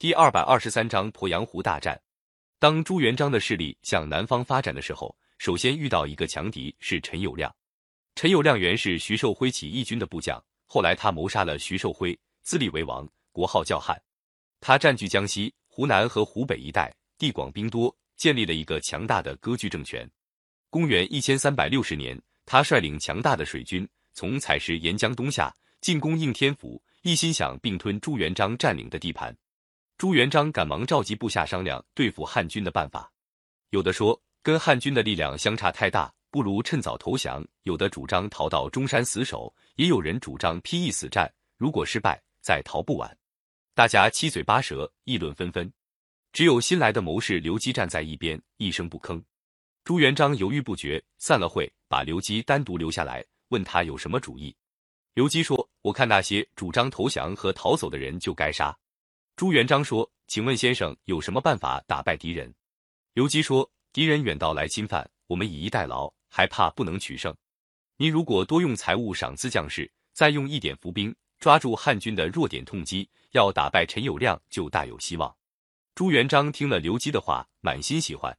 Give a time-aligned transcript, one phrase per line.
[0.00, 2.00] 第二百二十三章鄱阳湖大战。
[2.58, 7.52] 当朱元璋的势力向南方发展的时候，首先遇到一个强敌是陈友谅。
[8.14, 14.02] 陈友谅原是徐寿辉起义军的部将，后来他谋杀了徐寿辉，自立为王，国号叫汉。
[14.58, 20.10] 他占据江西、湖南和湖北一带，地广兵多，建立了一个强大的割据政权。
[20.70, 29.36] 公元一千三百六十年，他率领强大的水军从采石沿江东下，进攻应天府，一心想并吞朱元璋占领的地盘。
[30.00, 33.12] 朱元璋赶忙召集部下商量对付汉军的办法。
[33.68, 43.14] 有的说跟汉军的力量相差太大，不如趁早投降；有的主张逃到中山死守；也有人主张披义死战，如果失败再逃不晚。
[43.74, 45.70] 大家七嘴八舌，议论纷纷。
[46.32, 49.22] 只有新来的谋士刘基站在一边，一声不吭。
[49.84, 54.56] 朱元璋犹豫不决，散了会，把刘基单独留下来，问他有什么主意。
[55.12, 58.74] 刘基说：“我看那些主张投降和逃走的人就该杀。”
[59.40, 62.54] 朱元璋说：“请问先生有什么办法打败敌人？”
[63.14, 67.34] 刘基说：“敌人远道来侵犯，我们以逸待劳，还怕不能取胜。
[67.96, 75.34] 您如果多用财物赏赐将士，再用一点伏兵，抓住汉军的弱点痛击，要打败陈友谅就大有希望。”
[75.96, 78.36] 朱元璋听了刘基的话，满心喜欢。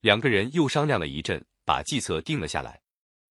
[0.00, 2.82] 两个人又商量了一阵，把计策定了下来。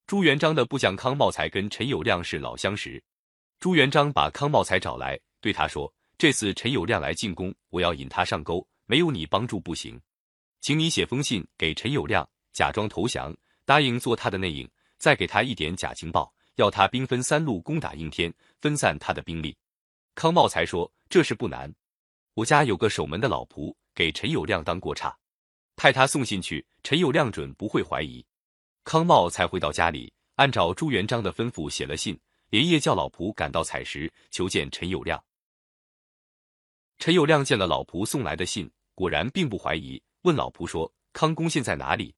[0.07, 3.03] 朱元璋的部将康茂才跟陈友谅是老相识，
[3.59, 5.93] 朱元璋把康茂才找来，对他说。
[6.21, 9.99] 这次陈友谅来进攻，我要引他上钩，没有你帮助不行，
[10.59, 19.57] 请你写封信给陈友谅，假装投降，答应做他的内应，再给他一点假情报，要他兵分三路攻打应天，分散他的兵力。
[20.13, 21.73] 康茂才说这事不难，
[22.35, 25.17] 我家有个守门的老仆，给陈友谅当过差，
[25.75, 28.23] 派他送信去，陈友谅准不会怀疑。
[28.83, 32.15] 康茂才回到家里，按照朱元璋的吩咐写了信，
[32.51, 35.19] 连夜叫老仆赶到采石求见陈友谅。
[37.01, 42.13] 陈友谅见了老仆送来的信，果然并不怀疑，问老仆说：“康公现在哪里？”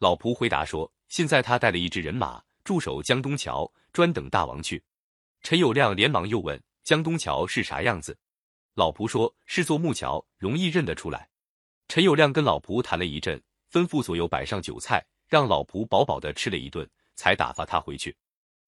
[0.00, 4.84] 老仆回答说：“现在他带了一支人马驻守江东桥，专等大王去。”
[5.40, 8.18] 陈友谅连忙又问：“江东桥是啥样子？”
[8.76, 11.30] 老仆说：“是座木桥，容易认得出来。”
[11.88, 18.14] 陈友谅跟老仆谈了一阵，吩咐左右摆上酒菜，让老仆饱饱的吃了一顿，才打发他回去。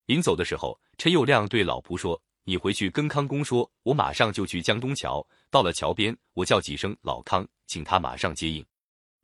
[0.07, 2.19] 临走的时候，陈友谅对老仆说。
[2.45, 5.25] 你回去跟康公说，我马上就去江东桥。
[5.51, 8.65] 到了桥边，我叫几声老康，请他马上接应。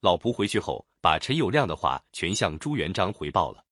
[0.00, 3.64] 老仆回去后，把陈友谅的话全向朱元璋回报了。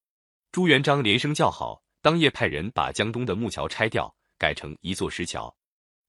[0.51, 5.55] 朱元璋连声叫好，当夜派人把江东的木桥拆掉，改成一座石桥。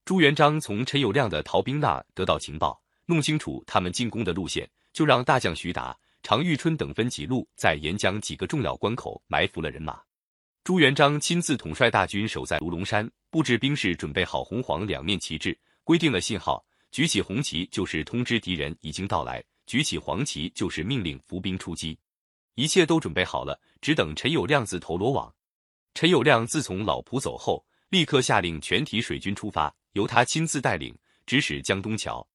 [0.04, 10.00] 朱元璋从陈友谅的逃兵那得到情报，弄清楚他们进攻的路线，就让大将徐达、常遇春等分几路，在沿江几个重要关口埋伏了人马。
[10.64, 15.54] 朱元璋亲自统帅大军守在卢龙山，布置兵士，准备好红黄两面旗帜，
[15.84, 21.98] 规定了信号：举起红旗就是通知敌人已经到来，举起黄旗就是命令伏兵出击。
[22.54, 25.30] 一切都准备好了，只等陈友谅自投罗网。
[25.92, 32.26] 陈友谅自从老仆走后，立刻下令全体水军出发，由他亲自带领，直使江东桥。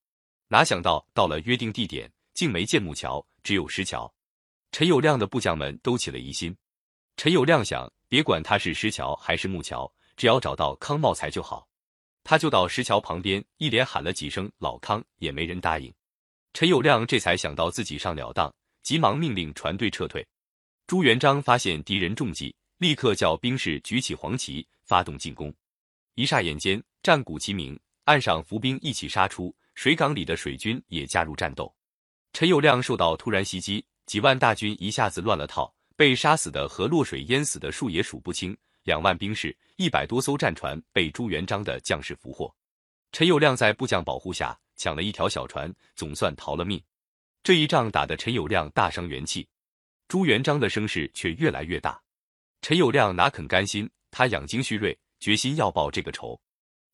[0.49, 4.13] 哪想到到了约定地点，竟没见木桥，只有石桥。
[4.71, 6.55] 陈友谅的部将们都起了疑心。
[7.17, 7.91] 陈友谅想。
[8.11, 11.67] 别管他是石桥还是木桥，只要找到康茂才就好。
[12.23, 15.91] 他就到石桥旁边，一连喊了几声“老康”，也没人答应。
[16.53, 20.25] 陈友谅这才想到自己上了当，急忙命令船队撤退。
[20.85, 25.53] 朱元璋发现敌人中计，立刻叫兵士举起黄旗，发动进攻。
[26.15, 31.73] 一霎眼间，战鼓齐鸣，岸上伏兵一起杀出，水港里的水军也加入战斗。
[32.33, 35.73] 陈友谅受到突然袭击，几万大军一下子乱了套。
[35.95, 42.53] 被杀死的和落水淹死的数也数不清，两万兵士、一百多艘战船被朱元璋的将士俘获。
[43.11, 46.81] 陈友谅在部将保护下抢了一条小船，总算逃了命。
[47.43, 49.47] 这一仗打得陈友谅大伤元气，
[50.07, 52.01] 朱元璋的声势却越来越大。
[52.61, 53.89] 陈友谅哪肯甘心？
[54.11, 56.39] 他养精蓄锐，决心要报这个仇。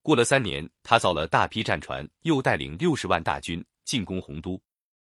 [0.01, 4.61] 过了三年，他造了大批战船，又带领六十万大军进攻洪都。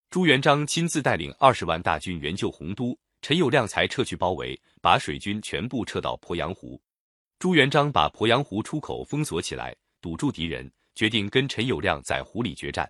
[0.10, 2.98] 朱元璋亲自带领二十万大军援救洪都。
[3.22, 6.82] 陈友谅才撤去包围，把水军全部撤到鄱阳湖。
[7.40, 12.90] 朱元璋把鄱阳湖出口封锁起来，堵住敌人，决定跟陈友谅在湖里决战。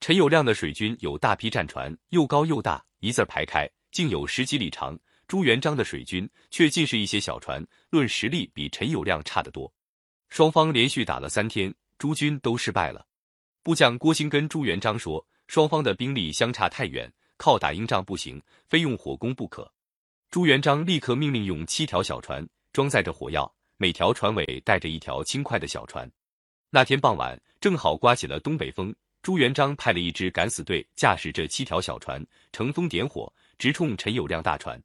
[0.00, 4.98] 陈友谅的水军有大批战船，又高又大，一字排开，竟有十几里长。
[5.28, 9.72] 朱元璋的水军却尽是一些小船，论实力比陈友谅差得多。
[10.28, 13.06] 双方连续打了三天，朱军都失败了。
[13.62, 19.70] 部将郭兴跟朱元璋说：“双方的兵力相差太远。”靠打硬仗不行，非用火攻不可。
[20.30, 26.10] 朱元璋立刻命令用七条小船装载着火药，每条船尾带着一条轻快的小船。
[26.70, 34.82] 那天傍晚，正好刮起了东北风，朱元璋派了一支敢死队，驾驶着七条小船，乘风点火，直冲陈友谅大船。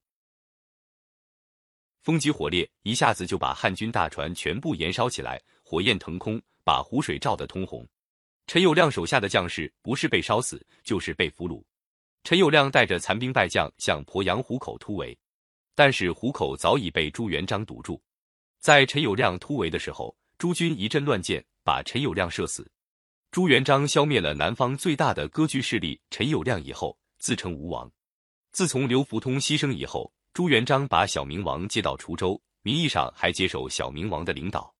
[2.01, 7.87] 风急火烈，一下子就把汉军大船全部燃烧起来，火焰腾空，把湖水照得通红。
[8.47, 11.63] 陈友谅手下的将士不是被烧死，就是被俘虏。
[12.23, 15.17] 陈友谅带着残兵败将向鄱阳湖口突围，
[15.75, 18.01] 但是湖口早已被朱元璋堵住。
[18.59, 22.69] 在陈友谅突围的时候，朱军一阵乱箭，把陈友谅射死。
[23.31, 27.91] 朱元璋消灭了南方最大的割据势力陈友谅以后，自称吴王。
[28.51, 34.73] 自从刘福通牺牲以后，朱元璋把小明王接到滁州，名义上还接受小明王的领导。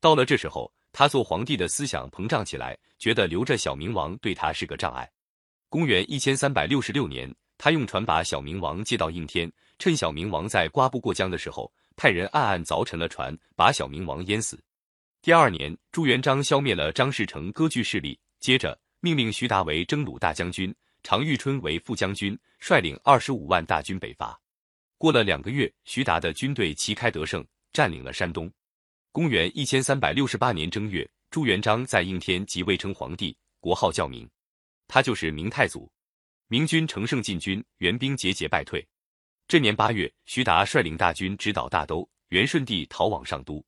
[0.00, 5.08] 到了这时候，他做皇帝的思想膨胀起来，觉得留着小明王对他是个障碍。
[5.70, 14.60] 公元一千三百六十六年，他用船把小明王接到应天，趁小明王在瓜不过江的时候，派人暗暗凿沉了船，把小明王淹死。
[15.22, 20.74] 第二年，朱元璋消灭了张士诚割据势力，接着命令徐达为征虏大将军，
[21.04, 24.36] 常遇春为副将军，率领二十五万大军北伐。
[24.98, 28.52] 过了两个月，徐达的军队旗开得胜，占领了山东。
[29.12, 34.28] 公元一千三百六十八年正月，朱元璋在应天即位称皇帝，国号叫明，
[34.92, 35.88] 他就是明太祖。
[36.48, 38.84] 明军乘胜进军，援兵节节败退。
[39.46, 43.64] 这年八月，徐达率领大军直捣大都，元顺帝逃往上都。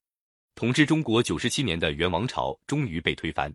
[0.57, 3.55] 统治中国九十七年的元王朝终于被推翻。